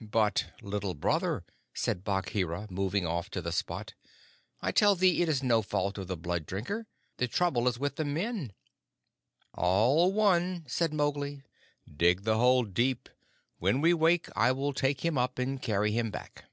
[0.00, 3.94] "But, Little Brother," said Bagheera, moving off to the spot,
[4.60, 6.88] "I tell thee it is no fault of the blood drinker.
[7.18, 8.52] The trouble is with men."
[9.54, 11.44] "All one," said Mowgli.
[11.86, 13.08] "Dig the hole deep.
[13.60, 16.46] When we wake I will take him up and carry him back."